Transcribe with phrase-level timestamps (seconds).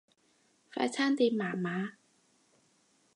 [0.73, 1.91] 快餐店麻麻